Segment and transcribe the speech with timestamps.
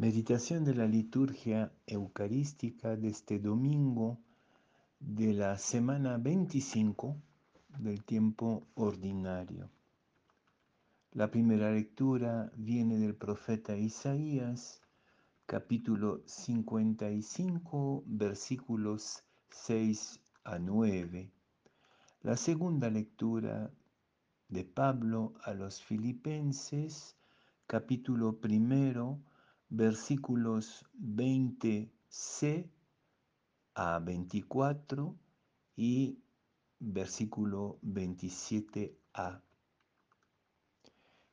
[0.00, 4.20] Meditación de la liturgia eucarística de este domingo
[5.00, 7.16] de la semana 25
[7.80, 9.68] del tiempo ordinario.
[11.14, 14.80] La primera lectura viene del profeta Isaías,
[15.46, 21.28] capítulo 55, versículos 6 a 9.
[22.22, 23.68] La segunda lectura
[24.48, 27.16] de Pablo a los filipenses,
[27.66, 29.18] capítulo primero,
[29.70, 32.70] versículos 20c
[33.74, 35.16] a 24
[35.76, 36.18] y
[36.80, 39.42] versículo 27a.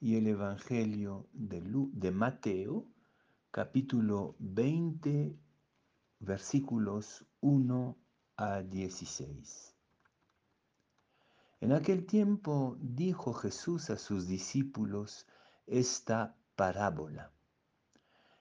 [0.00, 1.60] Y el Evangelio de,
[1.92, 2.86] de Mateo,
[3.50, 5.36] capítulo 20,
[6.20, 7.96] versículos 1
[8.36, 9.74] a 16.
[11.60, 15.26] En aquel tiempo dijo Jesús a sus discípulos
[15.66, 17.30] esta parábola.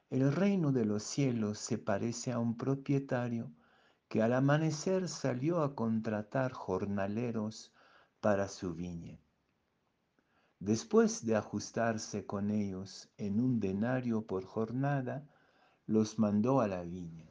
[0.10, 3.52] El reino de los cielos se parece a un propietario
[4.08, 7.72] que al amanecer salió a contratar jornaleros
[8.20, 9.20] para su viña.
[10.58, 15.30] Después de ajustarse con ellos en un denario por jornada,
[15.86, 17.30] los mandó a la viña.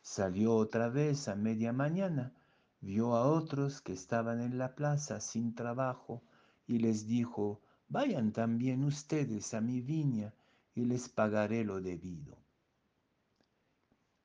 [0.00, 2.32] Salió otra vez a media mañana,
[2.80, 6.22] vio a otros que estaban en la plaza sin trabajo
[6.66, 10.32] y les dijo, vayan también ustedes a mi viña
[10.74, 12.36] y les pagaré lo debido.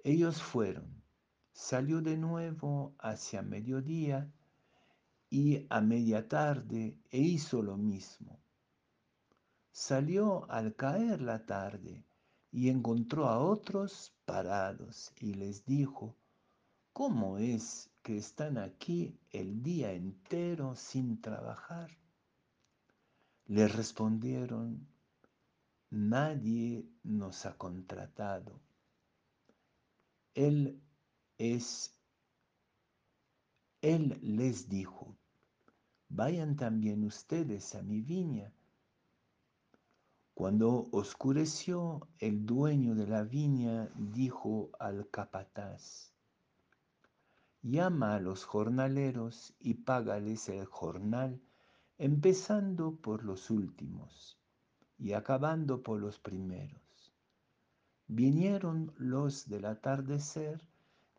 [0.03, 1.03] Ellos fueron.
[1.52, 4.31] Salió de nuevo hacia mediodía
[5.29, 8.39] y a media tarde e hizo lo mismo.
[9.71, 12.05] Salió al caer la tarde
[12.52, 16.15] y encontró a otros parados y les dijo,
[16.93, 21.89] ¿cómo es que están aquí el día entero sin trabajar?
[23.47, 24.87] Le respondieron,
[25.95, 28.59] nadie nos ha contratado.
[30.33, 30.81] Él
[31.37, 31.97] es,
[33.81, 35.15] Él les dijo,
[36.09, 38.52] vayan también ustedes a mi viña.
[40.33, 46.11] Cuando oscureció, el dueño de la viña dijo al capataz,
[47.61, 51.41] llama a los jornaleros y págales el jornal,
[51.97, 54.37] empezando por los últimos
[54.98, 57.14] y acabando por los primeros.
[58.08, 60.61] Vinieron los del atardecer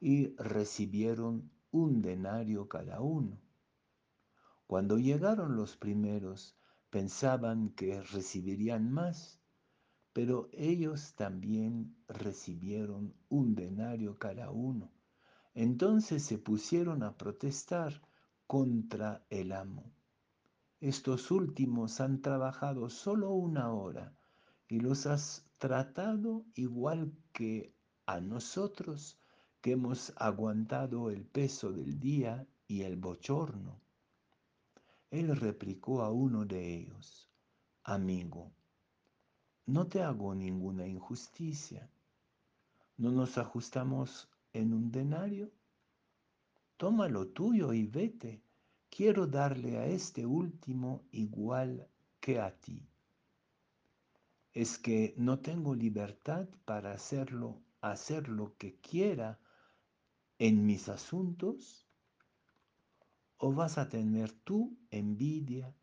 [0.00, 3.40] y recibieron un denario cada uno.
[4.66, 6.56] Cuando llegaron los primeros,
[6.90, 9.40] pensaban que recibirían más,
[10.12, 14.90] pero ellos también recibieron un denario cada uno.
[15.54, 18.00] Entonces se pusieron a protestar
[18.46, 19.95] contra el amo.
[20.80, 24.14] Estos últimos han trabajado solo una hora
[24.68, 29.18] y los has tratado igual que a nosotros
[29.62, 33.80] que hemos aguantado el peso del día y el bochorno.
[35.10, 37.30] Él replicó a uno de ellos,
[37.82, 38.52] amigo,
[39.64, 41.90] no te hago ninguna injusticia.
[42.98, 45.50] ¿No nos ajustamos en un denario?
[46.76, 48.45] Toma lo tuyo y vete
[48.90, 51.88] quiero darle a este último igual
[52.20, 52.88] que a ti.
[54.52, 59.38] Es que no tengo libertad para hacerlo, hacer lo que quiera
[60.38, 61.86] en mis asuntos.
[63.38, 65.74] ¿O vas a tener tú envidia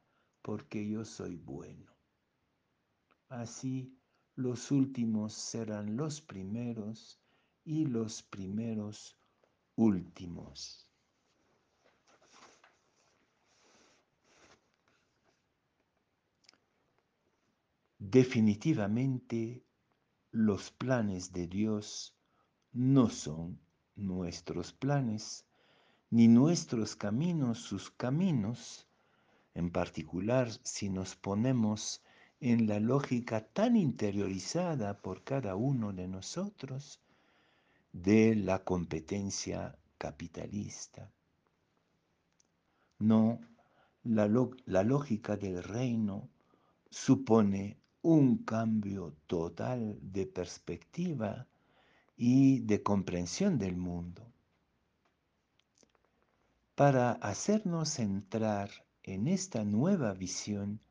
[0.42, 1.94] porque yo soy bueno?
[3.30, 3.96] Así
[4.36, 7.20] los últimos serán los primeros
[7.64, 9.16] y los primeros
[9.76, 10.83] últimos.
[18.06, 19.64] Definitivamente
[20.32, 22.14] los planes de Dios
[22.74, 23.62] no son
[23.96, 25.46] nuestros planes,
[26.10, 28.90] ni nuestros caminos sus caminos,
[29.54, 32.04] en particular si nos ponemos
[32.42, 37.00] en la lógica tan interiorizada por cada uno de nosotros
[37.94, 41.10] de la competencia capitalista.
[43.00, 43.40] No,
[44.04, 46.28] la, lógica del reino
[46.90, 51.48] supone un cambio total de perspectiva
[52.18, 54.30] y de comprensión del mundo.
[56.76, 58.70] Para hacernos entrar
[59.04, 60.82] en esta nueva visión,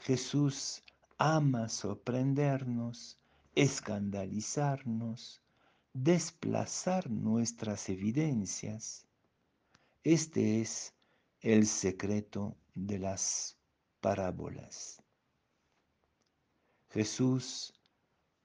[0.00, 0.82] Jesús
[1.16, 3.16] ama sorprendernos,
[3.54, 5.40] escandalizarnos,
[5.94, 9.06] desplazar nuestras evidencias.
[10.04, 10.92] Este es
[11.40, 13.56] el secreto de las
[14.02, 15.02] parábolas.
[16.98, 17.72] Jesús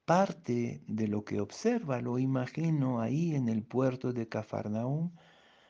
[0.06, 5.10] parte de lo que observa, lo imagino ahí en el puerto de Cafarnaúm,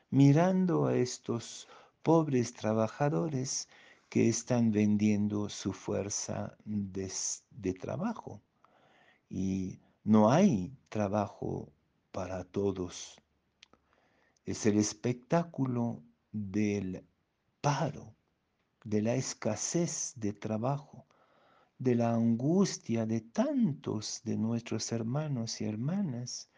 [0.10, 1.70] mirando a estos
[2.02, 3.70] pobres trabajadores
[4.10, 7.10] que están vendiendo su fuerza de,
[7.52, 8.42] de trabajo.
[9.30, 11.72] Y no hay trabajo
[12.12, 13.16] para todos.
[14.44, 16.04] Es el espectáculo
[16.34, 17.08] del
[17.62, 18.14] paro,
[18.84, 21.06] de la escasez de trabajo,
[21.78, 26.50] de la angustia de tantos de nuestros hermanos y hermanas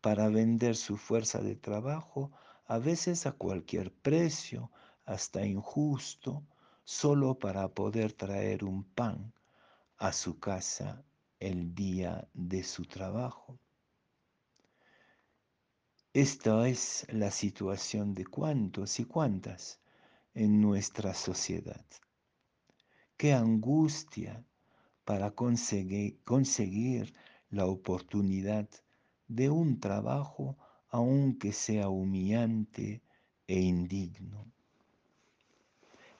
[0.00, 2.32] para vender su fuerza de trabajo,
[2.66, 4.70] a veces a cualquier precio,
[5.04, 6.42] hasta injusto,
[6.84, 9.32] solo para poder traer un pan
[9.98, 11.04] a su casa
[11.38, 13.58] el día de su trabajo.
[16.12, 19.80] Esta es la situación de cuántos y cuántas
[20.32, 21.84] en nuestra sociedad.
[23.16, 24.44] Qué angustia
[25.04, 27.14] para conseguir,
[27.50, 28.68] la oportunidad
[29.28, 30.56] de un trabajo
[30.88, 33.02] aunque sea humillante
[33.46, 34.46] e indigno.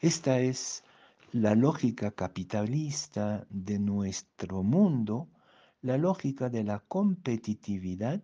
[0.00, 0.84] Esta es
[1.32, 5.28] la lógica capitalista de nuestro mundo,
[5.82, 8.22] la lógica de la competitividad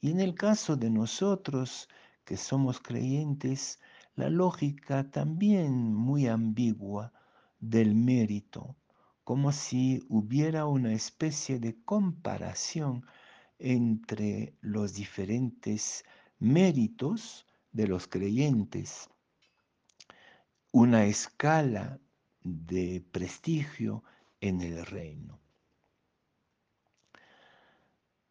[0.00, 1.88] y en el caso de nosotros
[2.24, 3.80] que somos creyentes,
[4.16, 7.12] la lógica también muy ambigua
[7.58, 8.76] del mérito,
[9.24, 13.04] como si hubiera una especie de comparación
[13.58, 16.04] entre los diferentes
[16.38, 19.08] méritos de los creyentes,
[20.72, 21.98] una escala
[22.42, 24.04] de prestigio
[24.40, 25.40] en el reino.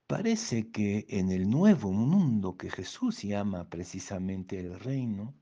[0.06, 5.34] Parece que en el nuevo mundo que Jesús llama precisamente el reino,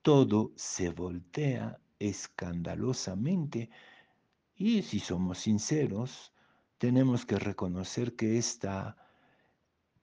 [0.00, 3.68] todo se voltea escandalosamente
[4.60, 6.34] y si somos sinceros,
[6.76, 8.94] tenemos que reconocer que esta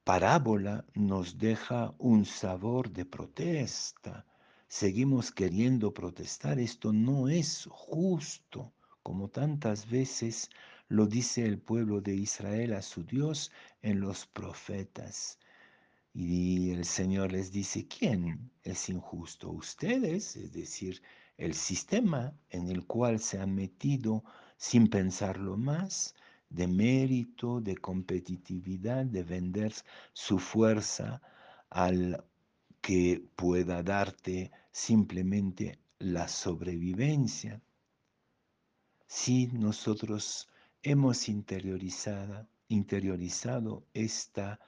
[0.04, 4.26] parábola nos deja un sabor de protesta.
[4.68, 8.74] Seguimos queriendo protestar, esto no es justo,
[9.04, 10.50] como tantas veces
[10.88, 13.52] lo dice el pueblo de Israel a su Dios
[13.84, 15.38] en los profetas.
[16.16, 19.52] Y el Señor les dice, ¿quién es injusto?
[19.52, 21.04] Ustedes, es decir,
[21.38, 24.24] el sistema en el cual se han metido
[24.58, 26.16] sin pensarlo más,
[26.50, 29.74] de mérito, de competitividad, de vender
[30.14, 31.22] su fuerza
[31.70, 32.24] al
[32.82, 37.62] que pueda darte simplemente la sobrevivencia.
[39.08, 40.48] Si nosotros
[40.84, 44.60] hemos interiorizado, interiorizado esta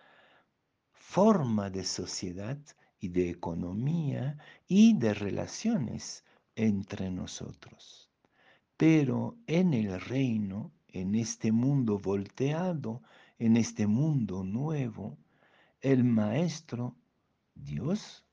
[0.92, 2.58] forma de sociedad
[3.00, 4.38] y de economía
[4.68, 6.24] y de relaciones
[6.56, 8.09] entre nosotros.
[8.80, 13.02] Pero en el reino, en este mundo volteado,
[13.38, 15.18] en este mundo nuevo,
[15.82, 16.96] el Maestro,
[17.54, 18.26] Dios,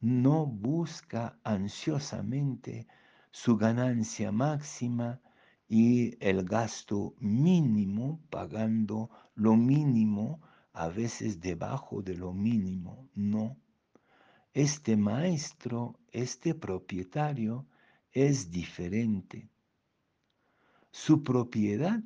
[0.00, 2.86] no busca ansiosamente
[3.30, 5.18] su ganancia máxima
[5.66, 10.42] y el gasto mínimo, pagando lo mínimo,
[10.74, 13.08] a veces debajo de lo mínimo.
[13.14, 13.56] No.
[14.52, 17.64] Este maestro, este propietario,
[18.12, 19.48] es diferente.
[20.98, 22.02] Su propiedad,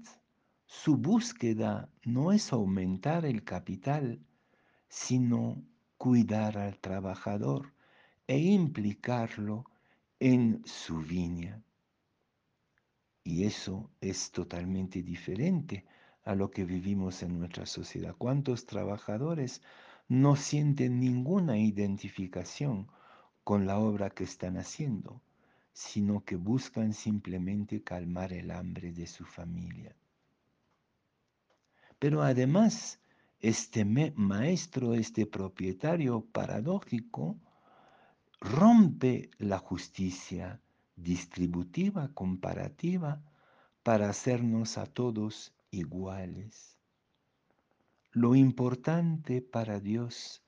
[0.66, 4.18] su búsqueda no es aumentar el capital,
[4.88, 5.62] sino
[5.96, 7.72] cuidar al trabajador
[8.26, 9.64] e implicarlo
[10.18, 11.62] en su viña.
[13.22, 15.86] Y eso es totalmente diferente
[16.24, 18.16] a lo que vivimos en nuestra sociedad.
[18.18, 19.62] ¿Cuántos trabajadores
[20.08, 22.88] no sienten ninguna identificación
[23.44, 25.22] con la obra que están haciendo,
[25.80, 29.96] sino que buscan simplemente calmar el hambre de su familia?
[31.98, 33.00] Pero además,
[33.40, 37.38] este maestro, este propietario paradójico,
[38.40, 40.60] rompe la justicia
[40.96, 43.22] distributiva, comparativa,
[43.82, 46.76] para hacernos a todos iguales.
[48.12, 50.42] Lo importante para Dios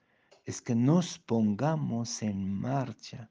[0.45, 3.31] es que nos pongamos en marcha,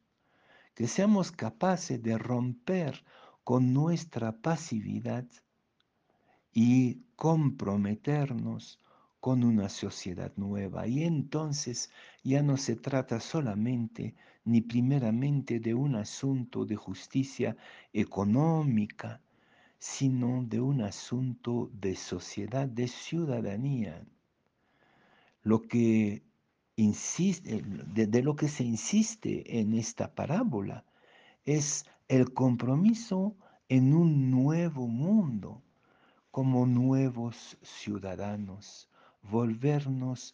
[0.81, 3.03] que seamos capaces de romper
[3.43, 5.27] con nuestra pasividad
[6.51, 8.79] y comprometernos
[9.19, 10.88] con una sociedad nueva.
[10.88, 11.91] Y entonces
[12.23, 17.55] ya no se trata solamente ni primeramente de un asunto de justicia
[17.93, 19.21] económica,
[19.77, 24.03] sino de un asunto de sociedad, de ciudadanía.
[25.43, 26.23] Lo que
[26.75, 30.85] insiste, de, lo que se insiste en esta parábola
[31.45, 33.35] es el compromiso
[33.69, 35.61] en un nuevo mundo,
[36.29, 38.89] como nuevos ciudadanos,
[39.21, 40.33] volvernos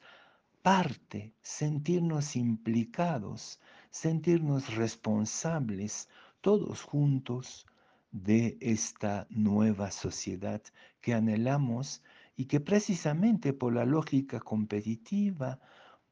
[0.61, 6.09] parte, sentirnos implicados, sentirnos responsables
[6.41, 7.65] todos juntos
[8.11, 10.61] de esta nueva sociedad
[11.01, 12.01] que anhelamos
[12.35, 15.59] y que precisamente por la lógica competitiva,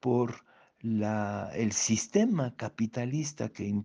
[0.06, 0.46] por
[0.84, 3.84] el sistema capitalista que,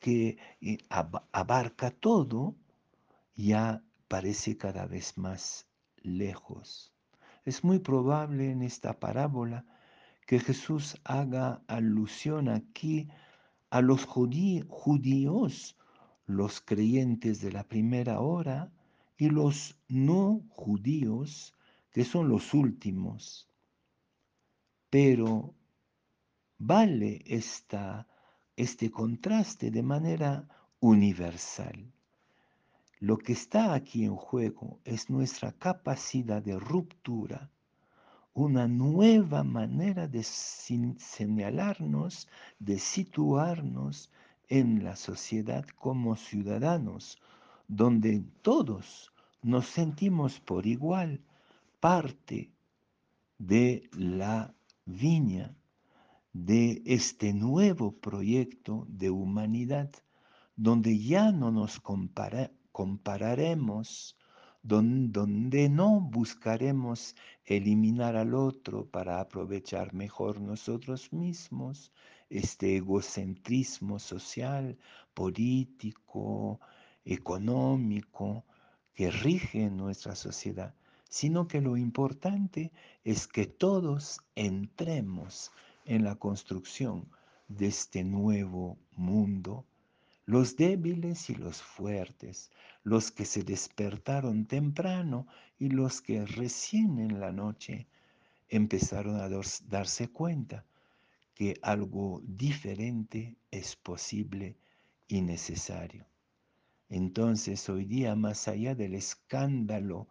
[0.00, 2.56] que eh, abarca todo,
[3.34, 6.94] ya parece cada vez más lejos.
[7.44, 9.66] Es muy probable en esta parábola
[10.26, 13.10] que Jesús haga alusión aquí
[13.68, 15.76] a los judíos,
[16.24, 18.72] los creyentes de la primera hora
[19.18, 21.52] y los no judíos,
[21.92, 23.50] que son los últimos.
[24.88, 25.57] Pero
[26.58, 28.06] vale esta,
[28.56, 30.48] este contraste de manera
[30.80, 31.92] universal.
[33.00, 37.48] Lo que está aquí en juego es nuestra capacidad de ruptura,
[38.34, 44.10] una nueva manera de señalarnos, de situarnos
[44.48, 47.20] en la sociedad como ciudadanos,
[47.68, 49.12] donde todos
[49.42, 51.20] nos sentimos por igual
[51.80, 52.50] parte
[53.38, 55.54] de la viña,
[56.32, 59.90] de este nuevo proyecto de humanidad,
[60.56, 64.16] donde ya no nos compara, compararemos,
[64.62, 71.92] donde no buscaremos eliminar al otro para aprovechar mejor nosotros mismos,
[72.28, 74.76] este egocentrismo social,
[75.14, 76.60] político,
[77.04, 78.44] económico
[78.94, 80.74] que rige nuestra sociedad,
[81.08, 82.72] sino que lo importante
[83.04, 85.50] es que todos entremos
[85.88, 87.08] en la construcción
[87.48, 89.66] de este nuevo mundo
[90.26, 92.50] los débiles y los fuertes,
[92.84, 95.26] los que se despertaron temprano
[95.58, 97.86] y los que recién en la noche
[98.50, 99.30] empezaron a
[99.68, 100.66] darse cuenta
[101.34, 104.58] que algo diferente es posible
[105.06, 106.06] y necesario.
[106.90, 110.08] Entonces hoy día, más allá del escándalo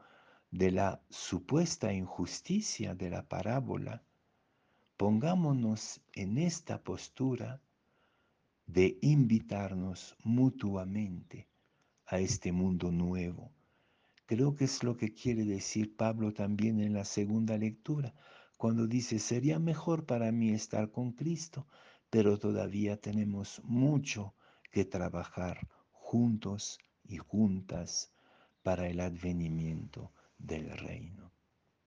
[0.49, 4.01] de la supuesta injusticia de la parábola,
[4.97, 7.61] pongámonos en esta postura
[8.65, 11.47] de invitarnos mutuamente
[12.07, 13.51] a este mundo nuevo.
[14.25, 18.13] Creo que es lo que quiere decir Pablo también en la segunda lectura,
[18.57, 21.67] cuando dice, sería mejor para mí estar con Cristo,
[22.09, 24.33] pero todavía tenemos mucho
[24.71, 28.11] que trabajar juntos y juntas
[28.63, 31.36] para el advenimiento del reino.